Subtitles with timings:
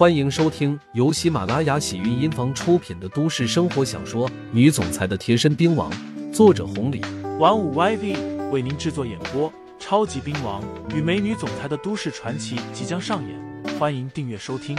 [0.00, 5.92] 欢迎收听由喜马拉雅喜韵音房出品的都市生活小说《女总裁的贴身兵王》，
[6.32, 7.02] 作者红礼，
[7.38, 9.52] 玩五 YV 为您制作演播。
[9.78, 14.74] 超级兵王与美女总裁的都市传奇即将上演，欢迎订阅收听。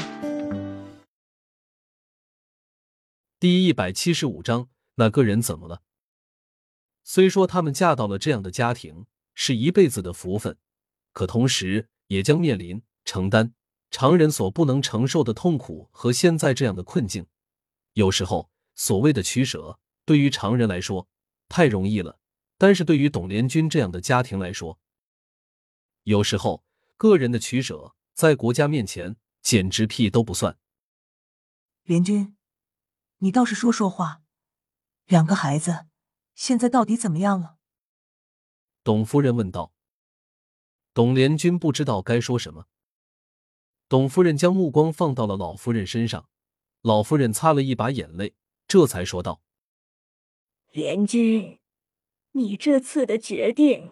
[3.39, 5.83] 第一百七十五章，那个人怎么了？
[7.03, 10.57] 虽说他们嫁到了这样的家庭是一辈子的福分，
[11.13, 13.53] 可同时也将面临承担
[13.91, 17.27] 常人所不能承受的痛苦和现在这样的困境。
[17.93, 21.09] 有时候，所谓的取舍，对于常人来说
[21.49, 22.17] 太容易了，
[22.57, 24.79] 但是对于董连军这样的家庭来说，
[26.03, 26.63] 有时候，
[26.95, 30.57] 个人的取舍在国家面前简直屁都不算。
[31.83, 32.37] 连军，
[33.17, 34.21] 你倒是说说话。
[35.05, 35.87] 两个孩子
[36.33, 37.57] 现在到底怎么样了？
[38.83, 39.73] 董夫人问道。
[40.93, 42.67] 董连军不知道该说什么。
[43.91, 46.29] 董夫人将目光放到了老夫人身上，
[46.81, 49.41] 老夫人擦了一把眼泪，这才说道
[50.71, 51.59] ：“连军，
[52.31, 53.91] 你这次的决定……”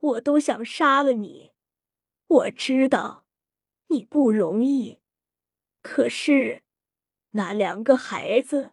[0.00, 1.52] 我都想杀了你，
[2.26, 3.24] 我知道
[3.86, 4.98] 你不容易，
[5.80, 6.62] 可是
[7.30, 8.72] 那两个孩子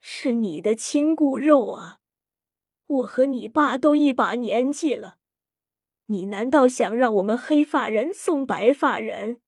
[0.00, 1.98] 是你的亲骨肉啊！
[2.86, 5.16] 我和你爸都一把年纪了，
[6.06, 9.40] 你难道想让我们黑发人送白发人，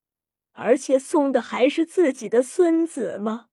[0.53, 3.49] 而且送的还是自己的孙子吗？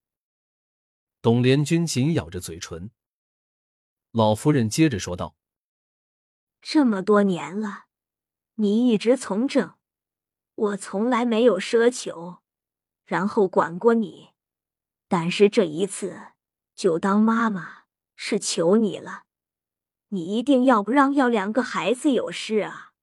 [1.22, 2.92] 董连军紧咬着嘴唇，
[4.11, 5.36] 老夫人接着说道。
[6.61, 7.86] 这么多年了，
[8.55, 9.75] 你一直从政，
[10.55, 12.39] 我从来没有奢求，
[13.05, 14.30] 然后管过你。
[15.08, 16.33] 但是这一次，
[16.75, 19.23] 就当妈妈是求你了，
[20.09, 22.94] 你一定要不让要两个孩子有事啊！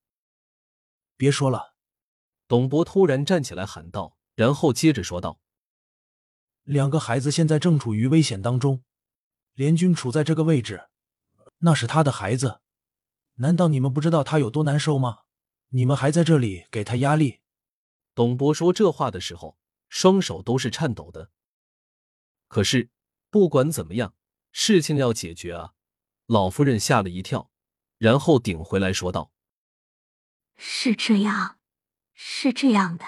[1.17, 1.75] 别说了，
[2.47, 5.39] 董博突然站起来喊道，然后接着说道
[6.63, 8.83] ：“两个孩子现在正处于危险当中，
[9.53, 10.89] 联军处在这个位置，
[11.59, 12.61] 那是他的孩子。”
[13.39, 15.19] 难道你们不知道他有多难受吗？
[15.69, 17.41] 你们还在这里给他压力。
[18.15, 19.59] 董博说这话的时候，
[19.89, 21.29] 双手都是颤抖的。
[22.47, 22.89] 可是
[23.29, 24.15] 不管怎么样，
[24.51, 25.73] 事情要解决啊！
[26.25, 27.51] 老夫人吓了一跳，
[27.99, 29.31] 然后顶回来说道
[30.57, 31.56] ：“是这样，
[32.19, 33.05] 是这样的。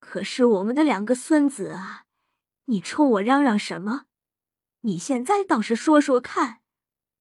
[0.00, 2.06] 可是我们的两个孙子啊，
[2.64, 4.06] 你冲我嚷嚷什么？
[4.80, 6.60] 你现在倒是说说看，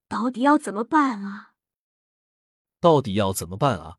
[0.07, 1.53] 到底要怎么办啊？”
[2.81, 3.97] 到底要怎么办啊？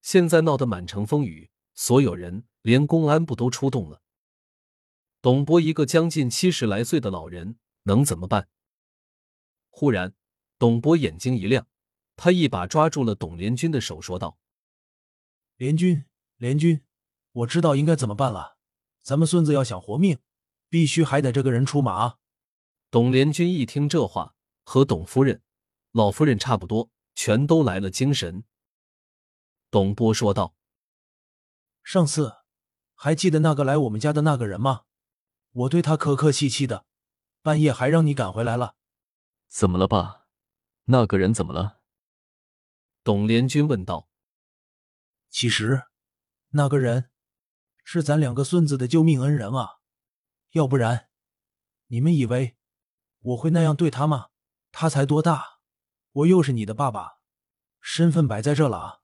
[0.00, 4.02] 现在闹得满城风雨，所有人连公安部都出动了。
[5.22, 8.48] 董博一个将近七十来岁的老人能怎么办？
[9.70, 10.14] 忽然，
[10.58, 11.66] 董博眼睛一亮，
[12.14, 14.38] 他一把抓住了董连军的手，说道
[15.56, 16.04] ：“连军，
[16.36, 16.84] 联军，
[17.32, 18.56] 我知道应该怎么办了。
[19.02, 20.18] 咱们孙子要想活命，
[20.68, 22.16] 必须还得这个人出马。”
[22.90, 24.34] 董连军一听这话，
[24.64, 25.42] 和董夫人、
[25.92, 26.90] 老夫人差不多。
[27.16, 28.42] 全都来了精神。
[29.70, 30.56] 董波说道
[31.84, 32.38] ：“上次
[32.96, 34.82] 还记得那个来我们家的那个人吗？
[35.52, 36.86] 我对他客客气气的，
[37.40, 38.74] 半夜还让你赶回来了。
[39.46, 40.26] 怎么了，爸？
[40.86, 41.82] 那个人怎么了？”
[43.04, 44.08] 董连军问道。
[45.34, 45.82] “其实，
[46.50, 47.10] 那个人
[47.82, 49.80] 是咱两个孙子的救命恩人啊！
[50.52, 51.08] 要不然，
[51.88, 52.56] 你们以为
[53.18, 54.28] 我会那样对他吗？
[54.70, 55.58] 他才多大？”
[56.14, 57.18] 我又是你的爸爸，
[57.80, 59.00] 身份摆在这了啊！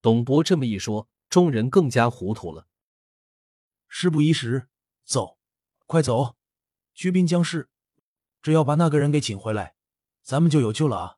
[0.00, 2.68] 董博这么一说，众人更加糊涂了。
[3.88, 4.68] 事不宜迟，
[5.04, 5.36] 走，
[5.86, 6.36] 快走，
[6.94, 7.68] 去滨江市，
[8.40, 9.74] 只要把那个人给请回来，
[10.22, 11.16] 咱们就有救了啊！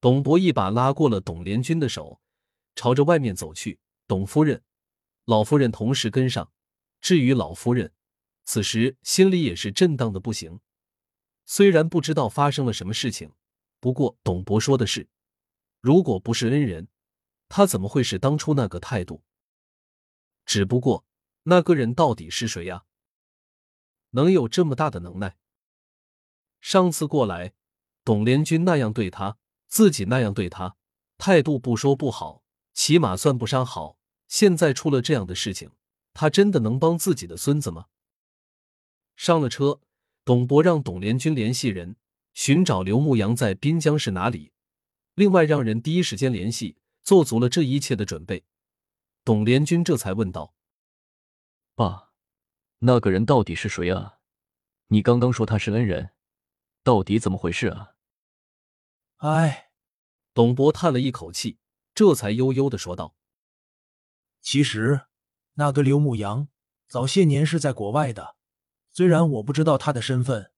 [0.00, 2.22] 董博一把拉过了董连军的手，
[2.76, 3.80] 朝着外面走去。
[4.06, 4.62] 董夫人、
[5.24, 6.52] 老夫人同时跟上。
[7.00, 7.92] 至于老夫人，
[8.44, 10.60] 此时心里也是震荡的不行，
[11.44, 13.32] 虽然不知道发生了什么事情。
[13.80, 15.08] 不过，董博说的是，
[15.80, 16.88] 如果不是恩人，
[17.48, 19.22] 他怎么会是当初那个态度？
[20.44, 21.04] 只不过，
[21.44, 22.84] 那个人到底是谁呀？
[24.10, 25.36] 能有这么大的能耐？
[26.60, 27.52] 上次过来，
[28.02, 29.38] 董连军那样对他，
[29.68, 30.76] 自己那样对他，
[31.18, 32.42] 态度不说不好，
[32.76, 33.98] 起码算不上好。
[34.28, 35.72] 现在出了这样的事情，
[36.12, 37.86] 他真的能帮自己的孙子吗？
[39.16, 39.80] 上了车，
[40.24, 41.96] 董博让董连军联系人。
[42.34, 44.52] 寻找刘牧阳在滨江市哪里？
[45.14, 48.44] 另外，让人第一时间联系，做足了这一切的准备。
[49.24, 50.54] 董连军这才问道
[51.74, 52.12] ：“爸，
[52.80, 54.18] 那个人到底是谁啊？
[54.88, 56.10] 你刚刚说他是恩人，
[56.82, 57.94] 到底怎么回事啊？”
[59.16, 59.70] 哎，
[60.34, 61.58] 董博叹了一口气，
[61.96, 63.16] 这才悠悠的说道
[64.42, 65.06] ：“其实，
[65.54, 66.48] 那个刘牧阳
[66.86, 68.36] 早些年是在国外的。
[68.92, 70.52] 虽然我不知道他的身份，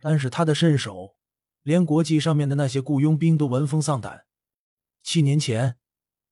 [0.00, 1.16] 但是他的身手，
[1.62, 4.26] 连国际上面的那些雇佣兵都闻风丧胆。
[5.02, 5.78] 七年前，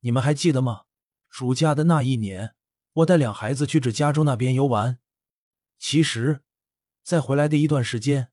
[0.01, 0.83] 你们还记得吗？
[1.31, 2.55] 暑假的那一年，
[2.93, 4.99] 我带两孩子去至加州那边游玩。
[5.79, 6.43] 其实，
[7.03, 8.31] 在回来的一段时间，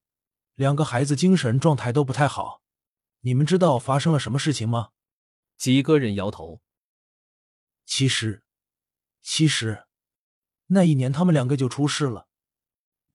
[0.56, 2.62] 两个孩子精神状态都不太好。
[3.22, 4.90] 你们知道发生了什么事情吗？
[5.58, 6.62] 几个人摇头。
[7.86, 8.44] 其实，
[9.22, 9.88] 其实，
[10.68, 12.28] 那一年他们两个就出事了，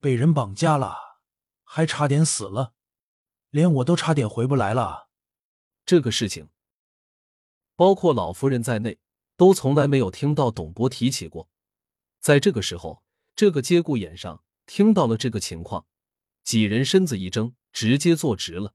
[0.00, 1.20] 被人绑架了，
[1.62, 2.74] 还差点死了，
[3.50, 5.10] 连我都差点回不来了。
[5.84, 6.48] 这个事情，
[7.76, 8.98] 包括老夫人在内，
[9.36, 11.50] 都从来没有听到董博提起过。
[12.18, 13.04] 在这个时候，
[13.34, 15.86] 这个节骨眼上听到了这个情况，
[16.42, 18.74] 几人身子一怔，直接坐直了。